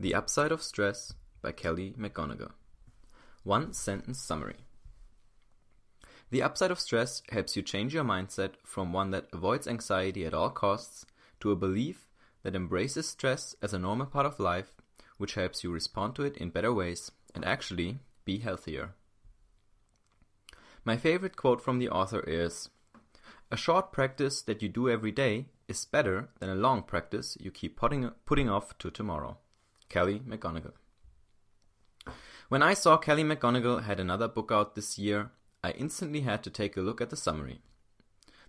The 0.00 0.12
Upside 0.12 0.50
of 0.50 0.60
Stress 0.60 1.14
by 1.40 1.52
Kelly 1.52 1.94
McGonigal. 1.96 2.50
One 3.44 3.72
sentence 3.72 4.20
summary. 4.20 4.56
The 6.30 6.42
upside 6.42 6.72
of 6.72 6.80
stress 6.80 7.22
helps 7.30 7.54
you 7.54 7.62
change 7.62 7.94
your 7.94 8.02
mindset 8.02 8.54
from 8.64 8.92
one 8.92 9.12
that 9.12 9.28
avoids 9.32 9.68
anxiety 9.68 10.26
at 10.26 10.34
all 10.34 10.50
costs 10.50 11.06
to 11.38 11.52
a 11.52 11.56
belief 11.56 12.08
that 12.42 12.56
embraces 12.56 13.06
stress 13.06 13.54
as 13.62 13.72
a 13.72 13.78
normal 13.78 14.06
part 14.06 14.26
of 14.26 14.40
life, 14.40 14.72
which 15.16 15.34
helps 15.34 15.62
you 15.62 15.70
respond 15.70 16.16
to 16.16 16.24
it 16.24 16.36
in 16.38 16.50
better 16.50 16.74
ways 16.74 17.12
and 17.32 17.44
actually 17.44 18.00
be 18.24 18.38
healthier. 18.38 18.94
My 20.84 20.96
favorite 20.96 21.36
quote 21.36 21.62
from 21.62 21.78
the 21.78 21.88
author 21.88 22.24
is 22.26 22.68
A 23.52 23.56
short 23.56 23.92
practice 23.92 24.42
that 24.42 24.60
you 24.60 24.68
do 24.68 24.90
every 24.90 25.12
day 25.12 25.46
is 25.68 25.84
better 25.84 26.30
than 26.40 26.50
a 26.50 26.56
long 26.56 26.82
practice 26.82 27.38
you 27.40 27.52
keep 27.52 27.76
putting, 27.76 28.10
putting 28.26 28.50
off 28.50 28.76
to 28.78 28.90
tomorrow. 28.90 29.38
Kelly 29.94 30.18
McGonigal. 30.28 30.72
When 32.48 32.64
I 32.64 32.74
saw 32.74 32.96
Kelly 32.96 33.22
McGonigal 33.22 33.84
had 33.84 34.00
another 34.00 34.26
book 34.26 34.50
out 34.50 34.74
this 34.74 34.98
year, 34.98 35.30
I 35.62 35.70
instantly 35.70 36.22
had 36.22 36.42
to 36.42 36.50
take 36.50 36.76
a 36.76 36.80
look 36.80 37.00
at 37.00 37.10
the 37.10 37.16
summary. 37.16 37.60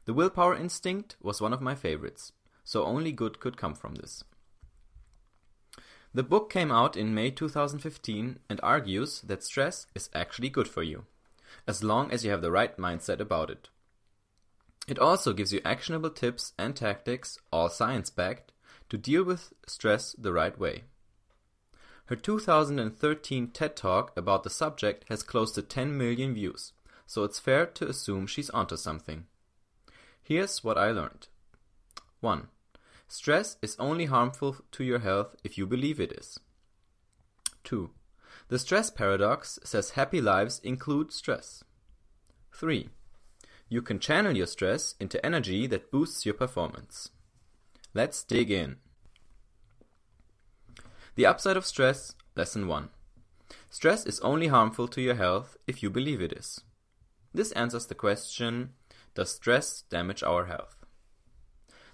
The 0.05 0.13
Willpower 0.15 0.55
Instinct 0.55 1.17
was 1.21 1.41
one 1.41 1.53
of 1.53 1.61
my 1.61 1.75
favorites, 1.75 2.31
so 2.63 2.84
only 2.84 3.11
good 3.11 3.39
could 3.39 3.57
come 3.57 3.75
from 3.75 3.93
this. 3.93 4.23
The 6.15 6.23
book 6.23 6.49
came 6.49 6.71
out 6.71 6.97
in 6.97 7.13
May 7.13 7.29
2015 7.29 8.39
and 8.49 8.59
argues 8.63 9.21
that 9.21 9.43
stress 9.43 9.85
is 9.93 10.09
actually 10.15 10.49
good 10.49 10.67
for 10.67 10.81
you, 10.81 11.05
as 11.67 11.84
long 11.84 12.09
as 12.09 12.25
you 12.25 12.31
have 12.31 12.41
the 12.41 12.49
right 12.49 12.75
mindset 12.75 13.20
about 13.20 13.51
it. 13.51 13.70
It 14.87 14.98
also 14.98 15.31
gives 15.31 15.53
you 15.53 15.62
actionable 15.63 16.09
tips 16.09 16.53
and 16.57 16.75
tactics, 16.75 17.37
all 17.53 17.70
science 17.70 18.09
backed, 18.09 18.51
to 18.89 18.98
deal 18.98 19.23
with 19.23 19.53
stress 19.67 20.13
the 20.17 20.34
right 20.34 20.57
way. 20.57 20.85
Her 22.07 22.15
2013 22.15 23.47
TED 23.47 23.75
Talk 23.75 24.15
about 24.15 24.43
the 24.43 24.49
subject 24.51 25.05
has 25.09 25.23
close 25.23 25.51
to 25.53 25.63
10 25.63 25.98
million 25.98 26.35
views, 26.35 26.73
so 27.07 27.23
it's 27.23 27.39
fair 27.39 27.65
to 27.65 27.87
assume 27.87 28.27
she's 28.27 28.51
onto 28.51 28.77
something. 28.77 29.25
Here's 30.21 30.63
what 30.63 30.77
I 30.77 30.91
learned 30.91 31.27
1. 32.20 32.47
Stress 33.07 33.57
is 33.63 33.75
only 33.79 34.05
harmful 34.05 34.57
to 34.73 34.84
your 34.84 34.99
health 34.99 35.35
if 35.43 35.57
you 35.57 35.65
believe 35.65 35.99
it 35.99 36.12
is. 36.12 36.39
2. 37.63 37.89
The 38.49 38.59
stress 38.59 38.91
paradox 38.91 39.57
says 39.63 39.91
happy 39.91 40.21
lives 40.21 40.59
include 40.63 41.12
stress. 41.12 41.63
3. 42.53 42.90
You 43.67 43.81
can 43.81 43.99
channel 43.99 44.37
your 44.37 44.45
stress 44.45 44.93
into 44.99 45.23
energy 45.25 45.65
that 45.67 45.90
boosts 45.90 46.23
your 46.23 46.35
performance. 46.35 47.09
Let's 47.95 48.23
dig 48.23 48.51
in. 48.51 48.77
The 51.16 51.26
upside 51.26 51.55
of 51.55 51.66
stress, 51.66 52.13
lesson 52.35 52.68
1. 52.68 52.90
Stress 53.70 54.05
is 54.05 54.20
only 54.20 54.48
harmful 54.48 54.90
to 54.90 55.02
your 55.02 55.16
health 55.16 55.55
if 55.66 55.82
you 55.82 55.90
believe 55.90 56.21
it 56.21 56.34
is. 56.34 56.60
This 57.34 57.54
answers 57.54 57.85
the 57.85 57.96
question 57.96 58.71
Does 59.13 59.34
stress 59.34 59.84
damage 59.84 60.24
our 60.24 60.46
health? 60.46 60.76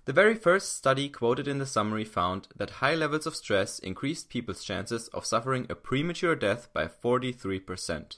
The 0.05 0.13
very 0.13 0.33
first 0.33 0.75
study 0.75 1.07
quoted 1.07 1.47
in 1.47 1.59
the 1.59 1.67
summary 1.67 2.03
found 2.03 2.47
that 2.55 2.81
high 2.81 2.95
levels 2.95 3.27
of 3.27 3.35
stress 3.35 3.77
increased 3.77 4.29
people's 4.29 4.63
chances 4.63 5.07
of 5.09 5.27
suffering 5.27 5.67
a 5.69 5.75
premature 5.75 6.35
death 6.35 6.69
by 6.73 6.87
43%. 6.87 8.17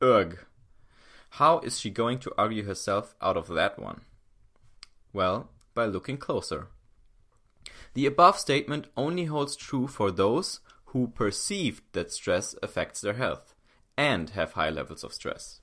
Ugh. 0.00 0.38
How 1.30 1.58
is 1.58 1.80
she 1.80 1.90
going 1.90 2.20
to 2.20 2.32
argue 2.38 2.64
herself 2.64 3.16
out 3.20 3.36
of 3.36 3.48
that 3.48 3.80
one? 3.80 4.02
Well, 5.12 5.50
by 5.74 5.86
looking 5.86 6.18
closer. 6.18 6.68
The 7.94 8.06
above 8.06 8.38
statement 8.38 8.86
only 8.96 9.24
holds 9.24 9.56
true 9.56 9.86
for 9.86 10.10
those 10.10 10.60
who 10.86 11.08
perceive 11.08 11.82
that 11.92 12.12
stress 12.12 12.54
affects 12.62 13.00
their 13.00 13.14
health 13.14 13.54
and 13.96 14.30
have 14.30 14.52
high 14.52 14.70
levels 14.70 15.04
of 15.04 15.12
stress. 15.12 15.60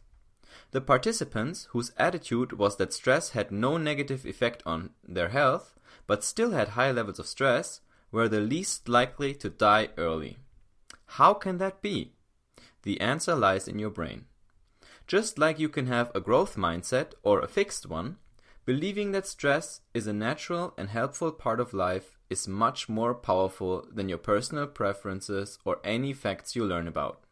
The 0.71 0.81
participants 0.81 1.67
whose 1.71 1.91
attitude 1.97 2.53
was 2.53 2.77
that 2.77 2.93
stress 2.93 3.31
had 3.31 3.51
no 3.51 3.77
negative 3.77 4.25
effect 4.25 4.63
on 4.65 4.91
their 5.03 5.29
health 5.29 5.75
but 6.07 6.23
still 6.23 6.51
had 6.51 6.69
high 6.69 6.91
levels 6.91 7.19
of 7.19 7.27
stress 7.27 7.81
were 8.11 8.27
the 8.27 8.39
least 8.39 8.89
likely 8.89 9.33
to 9.35 9.49
die 9.49 9.89
early. 9.97 10.37
How 11.05 11.33
can 11.33 11.57
that 11.57 11.81
be? 11.81 12.13
The 12.83 12.99
answer 12.99 13.35
lies 13.35 13.67
in 13.67 13.79
your 13.79 13.89
brain. 13.89 14.25
Just 15.07 15.37
like 15.37 15.59
you 15.59 15.69
can 15.69 15.87
have 15.87 16.11
a 16.15 16.21
growth 16.21 16.55
mindset 16.55 17.13
or 17.23 17.41
a 17.41 17.47
fixed 17.47 17.85
one, 17.85 18.17
believing 18.65 19.11
that 19.11 19.27
stress 19.27 19.81
is 19.93 20.07
a 20.07 20.13
natural 20.13 20.73
and 20.77 20.89
helpful 20.89 21.31
part 21.31 21.59
of 21.59 21.73
life 21.73 22.17
is 22.29 22.47
much 22.47 22.87
more 22.87 23.13
powerful 23.13 23.85
than 23.91 24.07
your 24.07 24.17
personal 24.17 24.67
preferences 24.67 25.57
or 25.65 25.79
any 25.83 26.13
facts 26.13 26.55
you 26.55 26.65
learn 26.65 26.87
about. 26.87 27.23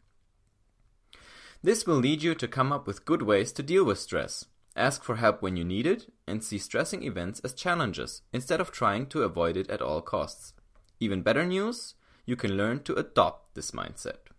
This 1.62 1.86
will 1.86 1.98
lead 1.98 2.24
you 2.24 2.36
to 2.36 2.48
come 2.48 2.72
up 2.72 2.88
with 2.88 3.06
good 3.06 3.22
ways 3.22 3.52
to 3.54 3.64
deal 3.64 3.84
with 3.84 4.00
stress, 4.00 4.46
ask 4.76 5.04
for 5.04 5.18
help 5.18 5.42
when 5.42 5.58
you 5.58 5.64
need 5.64 5.86
it, 5.86 6.12
and 6.26 6.44
see 6.44 6.58
stressing 6.58 7.04
events 7.04 7.42
as 7.42 7.54
challenges 7.54 8.22
instead 8.32 8.62
of 8.62 8.72
trying 8.72 9.06
to 9.08 9.24
avoid 9.24 9.58
it 9.58 9.70
at 9.70 9.82
all 9.82 10.02
costs. 10.02 10.54
Even 11.00 11.22
better 11.22 11.46
news, 11.46 11.96
you 12.26 12.36
can 12.36 12.58
learn 12.58 12.82
to 12.84 12.96
adopt 12.96 13.56
this 13.56 13.72
mindset. 13.72 14.30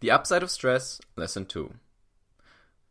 The 0.00 0.10
upside 0.10 0.42
of 0.42 0.50
stress, 0.50 1.00
lesson 1.16 1.44
2. 1.44 1.74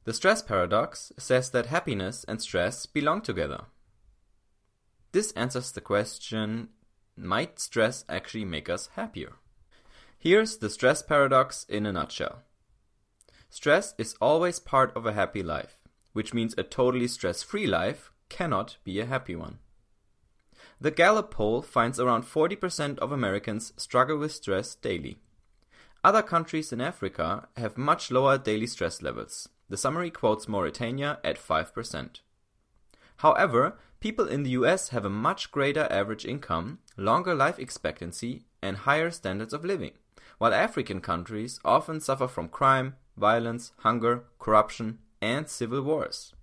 The 0.07 0.13
stress 0.13 0.41
paradox 0.41 1.11
says 1.19 1.49
that 1.49 1.65
happiness 1.65 2.23
and 2.29 2.41
stress 2.41 2.85
belong 2.85 3.19
together. 3.19 3.65
This 5.11 5.33
answers 5.33 5.73
the 5.73 5.81
question 5.81 6.69
might 7.17 7.59
stress 7.59 8.05
actually 8.07 8.45
make 8.45 8.69
us 8.69 8.87
happier? 8.95 9.33
Here's 10.17 10.59
the 10.59 10.69
stress 10.69 11.01
paradox 11.01 11.65
in 11.67 11.85
a 11.85 11.91
nutshell 11.91 12.43
stress 13.49 13.95
is 13.97 14.15
always 14.21 14.61
part 14.61 14.95
of 14.95 15.05
a 15.05 15.11
happy 15.11 15.43
life, 15.43 15.75
which 16.13 16.33
means 16.33 16.55
a 16.57 16.63
totally 16.63 17.09
stress 17.09 17.43
free 17.43 17.67
life 17.67 18.13
cannot 18.29 18.77
be 18.85 19.01
a 19.01 19.05
happy 19.05 19.35
one. 19.35 19.59
The 20.79 20.91
Gallup 20.91 21.31
poll 21.31 21.61
finds 21.61 21.99
around 21.99 22.23
40% 22.23 22.97
of 22.99 23.11
Americans 23.11 23.73
struggle 23.75 24.19
with 24.19 24.31
stress 24.31 24.73
daily. 24.73 25.17
Other 26.01 26.21
countries 26.21 26.71
in 26.71 26.79
Africa 26.79 27.49
have 27.57 27.77
much 27.77 28.09
lower 28.09 28.37
daily 28.37 28.67
stress 28.67 29.01
levels. 29.01 29.49
The 29.69 29.77
summary 29.77 30.11
quotes 30.11 30.47
Mauritania 30.47 31.19
at 31.23 31.37
5%. 31.37 32.21
However, 33.17 33.77
people 33.99 34.27
in 34.27 34.43
the 34.43 34.51
US 34.51 34.89
have 34.89 35.03
a 35.03 35.09
much 35.09 35.51
greater 35.51 35.87
average 35.89 36.25
income, 36.25 36.79
longer 36.95 37.35
life 37.35 37.59
expectancy, 37.59 38.45
and 38.61 38.77
higher 38.77 39.11
standards 39.11 39.53
of 39.53 39.65
living, 39.65 39.93
while 40.37 40.53
African 40.53 41.01
countries 41.01 41.59
often 41.65 41.99
suffer 41.99 42.27
from 42.27 42.47
crime, 42.47 42.95
violence, 43.17 43.71
hunger, 43.79 44.25
corruption, 44.39 44.99
and 45.21 45.49
civil 45.49 45.81
wars. 45.81 46.33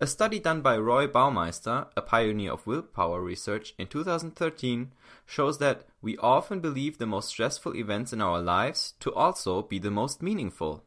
A 0.00 0.06
study 0.06 0.38
done 0.38 0.60
by 0.60 0.76
Roy 0.76 1.06
Baumeister, 1.06 1.86
a 1.96 2.02
pioneer 2.02 2.52
of 2.52 2.66
willpower 2.66 3.20
research, 3.20 3.74
in 3.78 3.86
2013 3.86 4.92
shows 5.26 5.58
that 5.58 5.86
we 6.02 6.16
often 6.18 6.60
believe 6.60 6.98
the 6.98 7.06
most 7.06 7.28
stressful 7.28 7.76
events 7.76 8.12
in 8.12 8.20
our 8.20 8.40
lives 8.40 8.94
to 9.00 9.12
also 9.14 9.62
be 9.62 9.78
the 9.78 9.90
most 9.90 10.22
meaningful. 10.22 10.84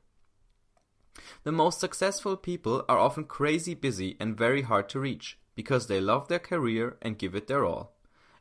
The 1.44 1.51
most 1.51 1.79
successful 1.79 2.35
people 2.35 2.85
are 2.90 2.97
often 2.97 3.25
crazy 3.25 3.74
busy 3.74 4.18
and 4.19 4.38
very 4.38 4.63
hard 4.63 4.90
to 4.90 5.00
reach 5.00 5.38
because 5.56 5.88
they 5.88 6.01
love 6.01 6.28
their 6.28 6.40
career 6.40 6.97
and 7.01 7.18
give 7.18 7.35
it 7.35 7.47
their 7.47 7.66
all. 7.66 7.96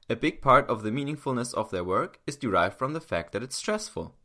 A 0.08 0.16
big 0.16 0.42
part 0.42 0.68
of 0.68 0.82
the 0.82 0.90
meaningfulness 0.90 1.54
of 1.54 1.70
their 1.70 1.84
work 1.84 2.20
is 2.26 2.36
derived 2.36 2.78
from 2.78 2.92
the 2.92 3.00
fact 3.00 3.32
that 3.32 3.42
it's 3.42 3.56
stressful. 3.56 4.16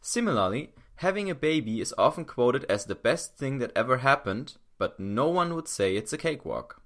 Similarly, 0.00 0.72
having 0.96 1.30
a 1.30 1.34
baby 1.34 1.80
is 1.80 1.94
often 1.96 2.24
quoted 2.24 2.64
as 2.64 2.84
the 2.84 2.94
best 2.94 3.36
thing 3.36 3.58
that 3.58 3.72
ever 3.76 3.98
happened, 3.98 4.56
but 4.78 4.98
no 4.98 5.28
one 5.28 5.54
would 5.54 5.68
say 5.68 5.96
it's 5.96 6.12
a 6.12 6.18
cakewalk. 6.18 6.82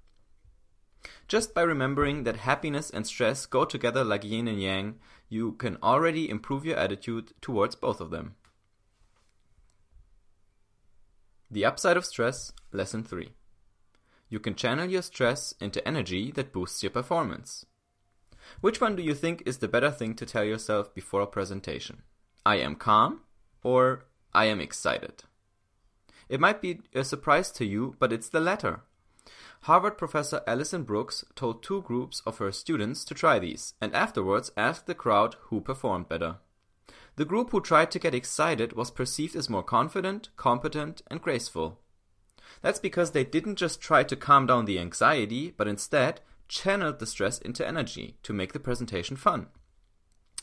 Just 1.27 1.53
by 1.53 1.61
remembering 1.63 2.23
that 2.23 2.37
happiness 2.37 2.89
and 2.89 3.05
stress 3.05 3.45
go 3.45 3.65
together 3.65 4.03
like 4.03 4.23
yin 4.23 4.47
and 4.47 4.61
yang, 4.61 4.99
you 5.29 5.53
can 5.53 5.77
already 5.81 6.29
improve 6.29 6.65
your 6.65 6.77
attitude 6.77 7.33
towards 7.41 7.75
both 7.75 7.99
of 7.99 8.09
them. 8.09 8.35
The 11.53 11.65
Upside 11.65 11.97
of 11.97 12.05
Stress, 12.05 12.51
Lesson 12.71 13.03
3. 13.03 13.29
You 14.27 14.39
can 14.39 14.55
channel 14.55 14.89
your 14.89 15.03
stress 15.03 15.53
into 15.61 15.87
energy 15.87 16.31
that 16.31 16.51
boosts 16.51 16.81
your 16.81 16.89
performance. 16.89 17.63
Which 18.59 18.81
one 18.81 18.95
do 18.95 19.03
you 19.03 19.13
think 19.13 19.43
is 19.45 19.59
the 19.59 19.67
better 19.67 19.91
thing 19.91 20.15
to 20.15 20.25
tell 20.25 20.43
yourself 20.43 20.95
before 20.95 21.21
a 21.21 21.27
presentation? 21.27 22.01
I 22.43 22.55
am 22.55 22.75
calm 22.75 23.21
or 23.61 24.05
I 24.33 24.45
am 24.45 24.59
excited? 24.59 25.25
It 26.27 26.39
might 26.39 26.59
be 26.59 26.79
a 26.95 27.03
surprise 27.03 27.51
to 27.51 27.65
you, 27.65 27.97
but 27.99 28.11
it's 28.11 28.29
the 28.29 28.39
latter. 28.39 28.81
Harvard 29.61 29.95
professor 29.95 30.41
Alison 30.47 30.81
Brooks 30.81 31.23
told 31.35 31.61
two 31.61 31.83
groups 31.83 32.23
of 32.25 32.39
her 32.39 32.51
students 32.51 33.05
to 33.05 33.13
try 33.13 33.37
these, 33.37 33.75
and 33.79 33.93
afterwards 33.93 34.51
asked 34.57 34.87
the 34.87 34.95
crowd 34.95 35.35
who 35.49 35.61
performed 35.61 36.09
better. 36.09 36.37
The 37.15 37.25
group 37.25 37.51
who 37.51 37.61
tried 37.61 37.91
to 37.91 37.99
get 37.99 38.15
excited 38.15 38.73
was 38.73 38.89
perceived 38.89 39.35
as 39.35 39.49
more 39.49 39.63
confident, 39.63 40.29
competent, 40.35 41.01
and 41.07 41.21
graceful. 41.21 41.79
That's 42.61 42.79
because 42.79 43.11
they 43.11 43.23
didn't 43.23 43.57
just 43.57 43.81
try 43.81 44.03
to 44.03 44.15
calm 44.15 44.47
down 44.47 44.65
the 44.65 44.79
anxiety, 44.79 45.53
but 45.55 45.67
instead 45.67 46.21
channeled 46.47 46.99
the 46.99 47.05
stress 47.05 47.39
into 47.39 47.67
energy 47.67 48.17
to 48.23 48.33
make 48.33 48.53
the 48.53 48.59
presentation 48.59 49.15
fun. 49.15 49.47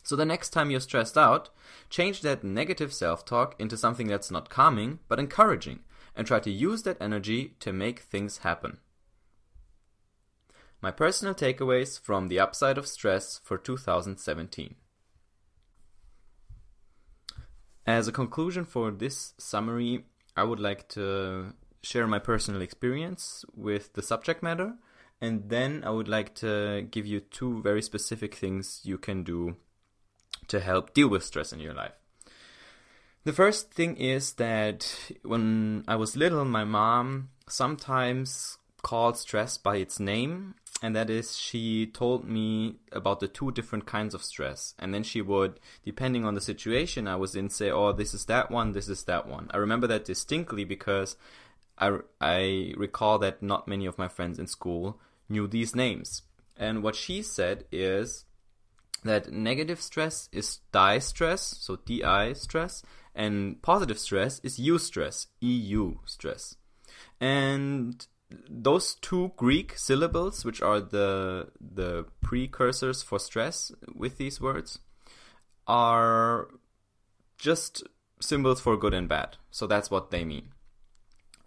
So 0.03 0.17
the 0.17 0.25
next 0.25 0.51
time 0.51 0.71
you're 0.71 0.81
stressed 0.81 1.19
out, 1.19 1.51
change 1.89 2.23
that 2.23 2.45
negative 2.45 2.93
self 2.93 3.25
talk 3.25 3.55
into 3.61 3.77
something 3.77 4.07
that's 4.07 4.31
not 4.31 4.49
calming, 4.49 5.01
but 5.09 5.19
encouraging, 5.19 5.81
and 6.17 6.27
try 6.27 6.41
to 6.41 6.51
use 6.51 6.83
that 6.85 7.01
energy 7.01 7.55
to 7.61 7.73
make 7.73 8.01
things 8.01 8.39
happen. 8.39 8.79
My 10.81 10.91
personal 10.91 11.35
takeaways 11.35 12.01
from 12.01 12.29
the 12.29 12.41
upside 12.41 12.79
of 12.79 12.87
stress 12.87 13.39
for 13.45 13.59
2017. 13.59 14.77
As 17.91 18.07
a 18.07 18.13
conclusion 18.13 18.65
for 18.65 18.93
this 18.93 19.35
summary, 19.37 20.05
I 20.37 20.45
would 20.45 20.61
like 20.61 20.89
to 20.91 21.55
share 21.83 22.07
my 22.07 22.21
personal 22.21 22.63
experience 22.63 23.45
with 23.53 23.95
the 23.95 24.03
subject 24.03 24.45
matter, 24.45 24.75
and 25.21 25.49
then 25.49 25.83
I 25.85 25.91
would 25.91 26.07
like 26.07 26.37
to 26.37 26.87
give 26.89 27.05
you 27.05 27.19
two 27.19 27.61
very 27.63 27.83
specific 27.83 28.37
things 28.37 28.81
you 28.85 28.97
can 28.97 29.25
do 29.25 29.57
to 30.47 30.61
help 30.61 30.95
deal 30.95 31.09
with 31.09 31.25
stress 31.25 31.53
in 31.53 31.59
your 31.59 31.75
life. 31.75 31.95
The 33.25 33.33
first 33.33 33.73
thing 33.73 33.97
is 33.97 34.35
that 34.35 34.87
when 35.25 35.83
I 35.89 35.97
was 35.97 36.17
little, 36.17 36.45
my 36.45 36.63
mom 36.63 37.31
sometimes 37.49 38.59
called 38.83 39.19
stress 39.19 39.59
by 39.59 39.79
its 39.79 39.99
name, 39.99 40.55
and 40.83 40.97
that 40.97 41.11
is 41.11 41.37
she 41.37 41.87
told 41.87 42.27
me 42.27 42.77
about 42.91 43.21
the 43.21 43.29
two 43.29 43.53
different 43.53 43.85
kinds 43.85 44.15
of 44.15 44.23
stress. 44.23 44.75
And 44.79 44.95
then 44.95 45.03
she 45.03 45.21
would, 45.21 45.61
depending 45.85 46.25
on 46.25 46.35
the 46.35 46.41
situation 46.41 47.07
I 47.07 47.17
was 47.17 47.37
in, 47.37 47.51
say, 47.51 47.71
oh, 47.71 47.93
this 47.93 48.15
is 48.15 48.25
that 48.27 48.51
one, 48.51 48.73
this 48.73 48.89
is 48.89 49.05
that 49.05 49.27
one. 49.27 49.51
I 49.53 49.59
remember 49.59 49.87
that 49.89 50.07
distinctly 50.07 50.65
because 50.65 51.17
I, 51.77 51.99
I 52.21 52.73
recall 52.77 53.19
that 53.19 53.43
not 53.43 53.69
many 53.69 53.85
of 53.85 53.99
my 53.99 54.09
friends 54.09 54.39
in 54.39 54.47
school 54.47 54.99
knew 55.29 55.47
these 55.47 55.77
names. 55.77 56.23
And 56.57 56.83
what 56.83 56.97
she 56.97 57.23
said 57.23 57.65
is 57.71 58.25
that 59.05 59.33
negative 59.33 59.81
stress 59.81 60.29
is 60.33 60.61
di 60.73 60.99
stress 60.99 61.43
so 61.43 61.77
DI 61.77 62.35
stress, 62.35 62.83
and 63.15 63.61
positive 63.63 63.99
stress 63.99 64.41
is 64.43 64.59
eustress, 64.59 65.27
EU 65.41 65.97
stress. 66.05 66.57
And 67.21 68.07
those 68.49 68.95
two 68.95 69.33
Greek 69.37 69.77
syllables, 69.77 70.45
which 70.45 70.61
are 70.63 70.81
the 70.81 71.49
the 71.61 72.07
precursors 72.21 73.03
for 73.03 73.19
stress 73.19 73.73
with 73.95 74.19
these 74.19 74.41
words, 74.41 74.79
are 75.67 76.49
just 77.39 77.83
symbols 78.21 78.61
for 78.61 78.77
good 78.77 78.95
and 78.95 79.09
bad. 79.09 79.37
So 79.51 79.67
that's 79.67 79.91
what 79.91 80.11
they 80.11 80.25
mean. 80.25 80.51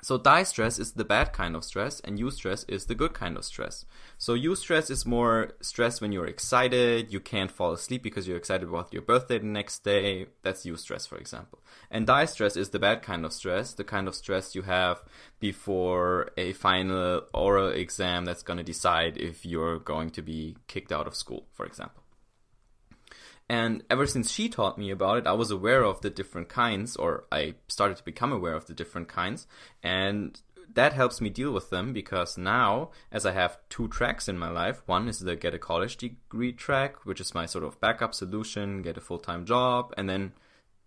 So 0.04 0.18
distress 0.18 0.80
is 0.80 0.92
the 0.92 1.06
bad 1.06 1.32
kind 1.32 1.56
of 1.56 1.64
stress 1.64 2.02
and 2.02 2.20
eustress 2.20 2.66
is 2.68 2.88
the 2.88 2.94
good 2.94 3.14
kind 3.14 3.38
of 3.38 3.46
stress. 3.46 3.86
So 4.18 4.36
eustress 4.36 4.92
is 4.92 5.06
more 5.06 5.54
stress 5.62 6.02
when 6.02 6.12
you're 6.12 6.28
excited, 6.28 7.14
you 7.14 7.22
can't 7.22 7.50
fall 7.50 7.72
asleep 7.72 8.04
because 8.04 8.28
you're 8.28 8.36
excited 8.36 8.68
about 8.68 8.92
your 8.92 9.02
birthday 9.02 9.40
the 9.40 9.46
next 9.46 9.86
day. 9.86 10.26
That's 10.42 10.66
eustress, 10.66 11.08
for 11.08 11.18
example. 11.18 11.60
And 11.90 12.06
distress 12.06 12.58
is 12.58 12.72
the 12.72 12.80
bad 12.80 13.02
kind 13.02 13.24
of 13.24 13.32
stress, 13.32 13.72
the 13.74 13.86
kind 13.86 14.10
of 14.10 14.16
stress 14.16 14.56
you 14.56 14.64
have 14.64 15.02
before 15.40 16.32
a 16.36 16.52
final 16.52 17.22
oral 17.34 17.70
exam 17.70 18.26
that's 18.26 18.44
going 18.44 18.58
to 18.58 18.64
decide 18.64 19.16
if 19.16 19.46
you're 19.46 19.80
going 19.80 20.10
to 20.10 20.22
be 20.22 20.58
kicked 20.68 20.92
out 20.92 21.08
of 21.08 21.16
school, 21.16 21.46
for 21.54 21.66
example. 21.66 22.03
And 23.50 23.84
ever 23.90 24.07
since 24.07 24.31
she 24.31 24.50
taught 24.50 24.78
me 24.78 24.90
about 24.90 25.18
it, 25.18 25.28
I 25.28 25.34
was 25.34 25.51
aware 25.51 25.84
of 25.84 26.01
the 26.01 26.10
different 26.10 26.50
kinds, 26.50 26.95
or 26.95 27.25
I 27.31 27.56
started 27.68 27.98
to 27.98 28.04
become 28.04 28.31
aware 28.31 28.56
of 28.56 28.68
the 28.68 28.74
different 28.74 29.07
kinds. 29.10 29.48
And 29.81 30.40
that 30.74 30.94
helps 30.94 31.22
me 31.22 31.30
deal 31.30 31.51
with 31.51 31.69
them 31.69 31.94
because 31.94 32.38
now, 32.38 32.92
as 33.12 33.25
I 33.25 33.31
have 33.31 33.57
two 33.69 33.88
tracks 33.88 34.28
in 34.28 34.38
my 34.38 34.50
life, 34.50 34.81
one 34.86 35.07
is 35.07 35.19
the 35.19 35.36
get 35.36 35.54
a 35.54 35.60
college 35.60 35.98
degree 35.98 36.54
track, 36.54 37.06
which 37.06 37.22
is 37.22 37.36
my 37.36 37.45
sort 37.45 37.63
of 37.63 37.80
backup 37.80 38.13
solution, 38.13 38.81
get 38.81 38.98
a 38.98 39.01
full 39.01 39.19
time 39.19 39.46
job, 39.46 39.94
and 39.98 40.10
then 40.10 40.34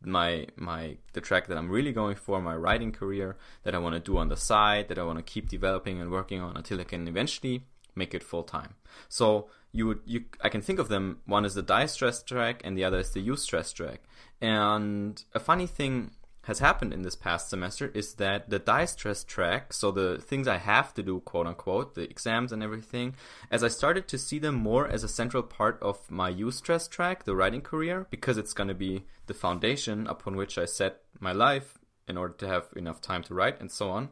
my 0.02 0.46
my 0.56 0.96
the 1.12 1.20
track 1.20 1.46
that 1.48 1.58
I'm 1.58 1.70
really 1.70 1.92
going 1.92 2.16
for, 2.16 2.40
my 2.40 2.56
writing 2.56 2.92
career 2.92 3.36
that 3.62 3.74
I 3.74 3.78
want 3.78 3.94
to 3.94 4.00
do 4.00 4.18
on 4.18 4.28
the 4.28 4.36
side, 4.36 4.88
that 4.88 4.98
I 4.98 5.04
want 5.04 5.18
to 5.18 5.22
keep 5.22 5.48
developing 5.48 6.00
and 6.00 6.10
working 6.10 6.40
on 6.40 6.56
until 6.56 6.80
I 6.80 6.84
can 6.84 7.06
eventually 7.08 7.64
make 7.94 8.14
it 8.14 8.22
full 8.22 8.42
time. 8.42 8.74
So 9.08 9.48
you 9.76 9.86
would 9.86 10.00
you 10.06 10.24
I 10.42 10.48
can 10.48 10.62
think 10.62 10.78
of 10.78 10.88
them. 10.88 11.20
One 11.26 11.44
is 11.44 11.54
the 11.54 11.62
distress 11.62 12.22
track, 12.22 12.62
and 12.64 12.76
the 12.76 12.84
other 12.84 12.98
is 12.98 13.10
the 13.10 13.26
eustress 13.26 13.74
track. 13.74 14.00
And 14.40 15.22
a 15.34 15.40
funny 15.40 15.66
thing 15.66 16.12
has 16.42 16.60
happened 16.60 16.92
in 16.92 17.02
this 17.02 17.16
past 17.16 17.50
semester 17.50 17.90
is 17.92 18.14
that 18.14 18.48
the 18.48 18.58
distress 18.58 19.24
track, 19.24 19.72
so 19.72 19.90
the 19.90 20.18
things 20.18 20.46
I 20.46 20.58
have 20.58 20.94
to 20.94 21.02
do, 21.02 21.20
quote 21.20 21.46
unquote, 21.46 21.94
the 21.94 22.08
exams 22.08 22.52
and 22.52 22.62
everything, 22.62 23.16
as 23.50 23.64
I 23.64 23.68
started 23.68 24.06
to 24.08 24.18
see 24.18 24.38
them 24.38 24.54
more 24.54 24.86
as 24.86 25.02
a 25.02 25.08
central 25.08 25.42
part 25.42 25.78
of 25.82 26.08
my 26.10 26.32
eustress 26.32 26.88
track, 26.88 27.24
the 27.24 27.34
writing 27.34 27.62
career, 27.62 28.06
because 28.10 28.38
it's 28.38 28.52
going 28.52 28.68
to 28.68 28.74
be 28.74 29.04
the 29.26 29.34
foundation 29.34 30.06
upon 30.06 30.36
which 30.36 30.56
I 30.56 30.66
set 30.66 31.02
my 31.18 31.32
life 31.32 31.78
in 32.06 32.16
order 32.16 32.34
to 32.34 32.46
have 32.46 32.66
enough 32.76 33.00
time 33.00 33.24
to 33.24 33.34
write 33.34 33.60
and 33.60 33.70
so 33.70 33.90
on. 33.90 34.10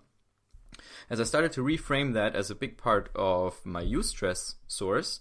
As 1.08 1.20
I 1.20 1.24
started 1.24 1.52
to 1.52 1.62
reframe 1.62 2.14
that 2.14 2.34
as 2.34 2.50
a 2.50 2.56
big 2.56 2.76
part 2.76 3.10
of 3.14 3.64
my 3.64 3.84
eustress 3.84 4.56
source, 4.66 5.20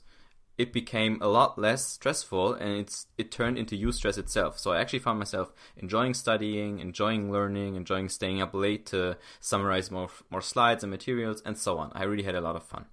it 0.57 0.71
became 0.71 1.17
a 1.21 1.27
lot 1.27 1.57
less 1.57 1.85
stressful 1.85 2.53
and 2.53 2.77
it's 2.77 3.07
it 3.17 3.31
turned 3.31 3.57
into 3.57 3.75
eustress 3.75 4.17
itself. 4.17 4.59
So 4.59 4.71
I 4.71 4.79
actually 4.79 5.00
found 5.00 5.17
myself 5.17 5.51
enjoying 5.77 6.13
studying, 6.13 6.79
enjoying 6.79 7.31
learning, 7.31 7.75
enjoying 7.75 8.09
staying 8.09 8.41
up 8.41 8.53
late 8.53 8.85
to 8.88 9.17
summarize 9.39 9.89
more 9.89 10.09
more 10.29 10.41
slides 10.41 10.83
and 10.83 10.91
materials 10.91 11.41
and 11.45 11.57
so 11.57 11.79
on. 11.79 11.91
I 11.95 12.03
really 12.03 12.23
had 12.23 12.35
a 12.35 12.41
lot 12.41 12.55
of 12.55 12.63
fun. 12.63 12.85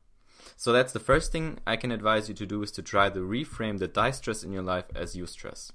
So 0.57 0.73
that's 0.73 0.93
the 0.93 1.01
first 1.01 1.33
thing 1.33 1.59
I 1.67 1.77
can 1.77 1.93
advise 1.93 2.29
you 2.29 2.35
to 2.35 2.47
do 2.47 2.63
is 2.63 2.71
to 2.73 2.83
try 2.83 3.11
to 3.11 3.21
reframe 3.21 3.79
the 3.79 3.89
distress 3.89 4.43
in 4.43 4.53
your 4.53 4.63
life 4.63 4.87
as 4.95 5.15
eustress. 5.15 5.71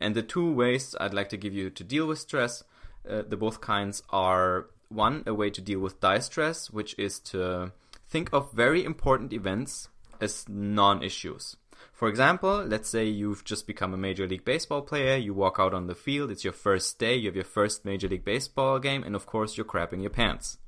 And 0.00 0.14
the 0.14 0.22
two 0.22 0.52
ways 0.52 0.94
I'd 1.00 1.14
like 1.14 1.28
to 1.30 1.36
give 1.36 1.54
you 1.54 1.70
to 1.70 1.84
deal 1.84 2.06
with 2.06 2.18
stress, 2.18 2.64
uh, 3.08 3.22
the 3.26 3.36
both 3.36 3.60
kinds 3.60 4.02
are 4.10 4.66
one 4.88 5.22
a 5.26 5.34
way 5.34 5.50
to 5.50 5.60
deal 5.60 5.80
with 5.80 6.00
distress, 6.00 6.70
which 6.70 6.94
is 6.98 7.18
to 7.20 7.72
think 8.06 8.30
of 8.32 8.52
very 8.52 8.84
important 8.84 9.32
events 9.32 9.88
as 10.22 10.48
non-issues. 10.48 11.56
For 11.92 12.08
example, 12.08 12.64
let's 12.64 12.88
say 12.88 13.06
you've 13.06 13.44
just 13.44 13.66
become 13.66 13.94
a 13.94 13.96
Major 13.96 14.26
League 14.26 14.44
Baseball 14.44 14.82
player, 14.82 15.16
you 15.16 15.32
walk 15.32 15.56
out 15.58 15.72
on 15.72 15.86
the 15.86 15.94
field, 15.94 16.30
it's 16.30 16.44
your 16.44 16.52
first 16.52 16.98
day, 16.98 17.14
you 17.14 17.28
have 17.28 17.36
your 17.36 17.44
first 17.44 17.84
Major 17.84 18.08
League 18.08 18.24
Baseball 18.24 18.78
game, 18.78 19.04
and 19.04 19.14
of 19.14 19.26
course 19.26 19.56
you're 19.56 19.64
crapping 19.64 20.00
your 20.00 20.10
pants. 20.10 20.58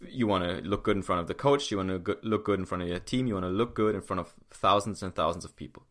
You 0.00 0.26
want 0.26 0.44
to 0.44 0.68
look 0.68 0.84
good 0.84 0.96
in 0.96 1.02
front 1.02 1.22
of 1.22 1.28
the 1.28 1.34
coach, 1.34 1.70
you 1.70 1.78
want 1.78 2.04
to 2.04 2.18
look 2.22 2.44
good 2.44 2.58
in 2.58 2.66
front 2.66 2.82
of 2.82 2.88
your 2.88 2.98
team, 2.98 3.26
you 3.26 3.34
want 3.34 3.46
to 3.46 3.50
look 3.50 3.74
good 3.74 3.94
in 3.94 4.02
front 4.02 4.20
of 4.20 4.34
thousands 4.50 5.02
and 5.02 5.14
thousands 5.14 5.46
of 5.46 5.56
people. 5.56 5.84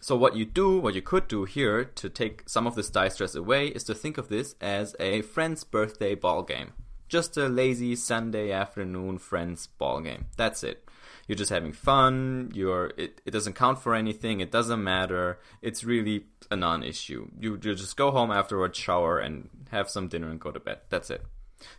So 0.00 0.14
what 0.14 0.36
you 0.36 0.44
do, 0.44 0.78
what 0.78 0.94
you 0.94 1.02
could 1.02 1.26
do 1.26 1.44
here 1.44 1.82
to 1.82 2.08
take 2.08 2.48
some 2.48 2.66
of 2.66 2.76
this 2.76 2.90
distress 2.90 3.34
away 3.34 3.68
is 3.68 3.82
to 3.84 3.94
think 3.94 4.16
of 4.16 4.28
this 4.28 4.54
as 4.60 4.94
a 5.00 5.22
friend's 5.22 5.64
birthday 5.64 6.14
ball 6.14 6.42
game. 6.42 6.72
Just 7.08 7.36
a 7.36 7.48
lazy 7.48 7.96
Sunday 7.96 8.52
afternoon 8.52 9.18
friends 9.18 9.66
ball 9.66 10.00
game. 10.00 10.26
That's 10.36 10.62
it 10.62 10.83
you're 11.26 11.36
just 11.36 11.50
having 11.50 11.72
fun 11.72 12.50
you're 12.54 12.92
it, 12.96 13.20
it 13.24 13.30
doesn't 13.30 13.54
count 13.54 13.78
for 13.78 13.94
anything 13.94 14.40
it 14.40 14.50
doesn't 14.50 14.82
matter 14.82 15.38
it's 15.62 15.84
really 15.84 16.24
a 16.50 16.56
non-issue. 16.56 17.28
You, 17.38 17.58
you 17.62 17.74
just 17.74 17.96
go 17.96 18.10
home 18.10 18.30
afterwards 18.30 18.78
shower 18.78 19.18
and 19.18 19.48
have 19.70 19.90
some 19.90 20.08
dinner 20.08 20.30
and 20.30 20.40
go 20.40 20.50
to 20.50 20.60
bed. 20.60 20.80
That's 20.88 21.10
it. 21.10 21.22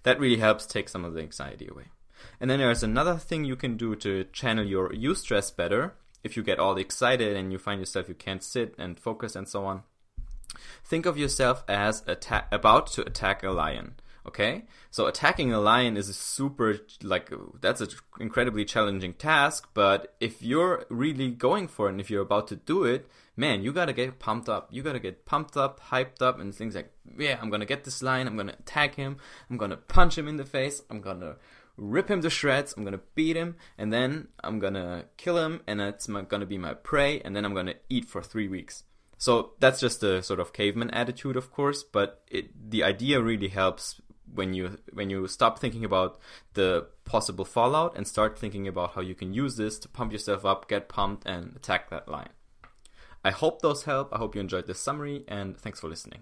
That 0.04 0.20
really 0.20 0.38
helps 0.38 0.66
take 0.66 0.90
some 0.90 1.06
of 1.06 1.14
the 1.14 1.22
anxiety 1.22 1.68
away. 1.68 1.86
And 2.40 2.50
then 2.50 2.60
there's 2.60 2.84
another 2.84 3.18
thing 3.18 3.44
you 3.44 3.56
can 3.56 3.78
do 3.78 3.96
to 3.98 4.26
channel 4.26 4.66
your 4.66 4.90
eustress 4.90 5.56
better. 5.56 5.96
If 6.24 6.36
you 6.36 6.44
get 6.44 6.60
all 6.60 6.78
excited 6.78 7.36
and 7.36 7.52
you 7.52 7.60
find 7.60 7.80
yourself 7.80 8.10
you 8.10 8.16
can't 8.16 8.44
sit 8.44 8.74
and 8.78 9.00
focus 9.00 9.36
and 9.36 9.48
so 9.48 9.66
on 9.66 9.84
think 10.84 11.06
of 11.06 11.18
yourself 11.18 11.64
as 11.68 12.02
atta- 12.08 12.46
about 12.52 12.88
to 12.88 13.02
attack 13.06 13.44
a 13.44 13.52
lion 13.52 13.94
Okay, 14.28 14.64
so 14.90 15.06
attacking 15.06 15.54
a 15.54 15.60
lion 15.60 15.98
is 15.98 16.10
a 16.10 16.14
super 16.14 16.80
like 17.04 17.32
that's 17.62 17.82
an 17.82 17.90
incredibly 18.20 18.66
challenging 18.66 19.14
task. 19.14 19.70
But 19.76 20.16
if 20.20 20.42
you're 20.42 20.86
really 20.90 21.30
going 21.30 21.68
for 21.68 21.88
it, 21.88 21.92
and 21.92 22.02
if 22.02 22.10
you're 22.10 22.24
about 22.24 22.48
to 22.48 22.56
do 22.56 22.86
it, 22.86 23.08
man, 23.38 23.62
you 23.62 23.72
gotta 23.72 23.94
get 23.94 24.18
pumped 24.18 24.50
up. 24.50 24.68
You 24.72 24.82
gotta 24.82 25.00
get 25.00 25.26
pumped 25.26 25.56
up, 25.56 25.80
hyped 25.80 26.22
up, 26.22 26.40
and 26.40 26.54
things 26.56 26.74
like, 26.74 26.92
yeah, 27.18 27.38
I'm 27.40 27.52
gonna 27.52 27.66
get 27.66 27.84
this 27.84 28.02
lion. 28.02 28.28
I'm 28.28 28.36
gonna 28.36 28.56
attack 28.58 28.96
him. 28.96 29.18
I'm 29.50 29.58
gonna 29.58 29.78
punch 29.78 30.18
him 30.18 30.28
in 30.28 30.38
the 30.38 30.46
face. 30.46 30.82
I'm 30.90 31.02
gonna 31.02 31.36
rip 31.78 32.10
him 32.10 32.22
to 32.22 32.30
shreds. 32.30 32.74
I'm 32.76 32.84
gonna 32.84 33.02
beat 33.14 33.36
him, 33.36 33.56
and 33.78 33.94
then 33.94 34.30
I'm 34.44 34.58
gonna 34.58 35.06
kill 35.18 35.38
him, 35.38 35.62
and 35.68 35.80
it's 35.82 36.08
my, 36.08 36.24
gonna 36.24 36.48
be 36.48 36.58
my 36.58 36.74
prey, 36.74 37.22
and 37.22 37.36
then 37.36 37.46
I'm 37.46 37.54
gonna 37.54 37.76
eat 37.90 38.06
for 38.06 38.24
three 38.24 38.48
weeks. 38.48 38.84
So 39.18 39.54
that's 39.60 39.80
just 39.80 40.04
a 40.04 40.22
sort 40.22 40.40
of 40.40 40.54
caveman 40.54 40.90
attitude, 40.92 41.36
of 41.36 41.52
course, 41.52 41.84
but 41.84 42.22
it, 42.28 42.70
the 42.70 42.84
idea 42.84 43.22
really 43.22 43.48
helps 43.48 44.02
when 44.34 44.54
you 44.54 44.78
when 44.92 45.10
you 45.10 45.28
stop 45.28 45.60
thinking 45.60 45.86
about 45.86 46.20
the 46.54 46.88
possible 47.06 47.46
fallout 47.46 47.96
and 47.96 48.08
start 48.08 48.38
thinking 48.38 48.68
about 48.68 48.94
how 48.94 49.02
you 49.02 49.16
can 49.16 49.34
use 49.34 49.56
this 49.56 49.80
to 49.80 49.90
pump 49.90 50.12
yourself 50.12 50.46
up, 50.46 50.68
get 50.68 50.90
pumped, 50.90 51.26
and 51.26 51.56
attack 51.56 51.90
that 51.90 52.08
line. 52.08 52.30
I 53.24 53.32
hope 53.32 53.62
those 53.62 53.84
help. 53.84 54.14
I 54.14 54.18
hope 54.18 54.36
you 54.36 54.42
enjoyed 54.42 54.68
this 54.68 54.80
summary, 54.80 55.24
and 55.28 55.58
thanks 55.58 55.80
for 55.80 55.88
listening. 55.88 56.22